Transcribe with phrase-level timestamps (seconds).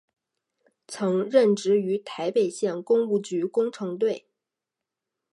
[0.87, 4.25] 曾任职于台北县工务局工程队。